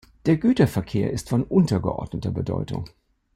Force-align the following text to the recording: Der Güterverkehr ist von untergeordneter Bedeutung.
Der 0.25 0.35
Güterverkehr 0.37 1.11
ist 1.13 1.29
von 1.29 1.43
untergeordneter 1.43 2.31
Bedeutung. 2.31 2.89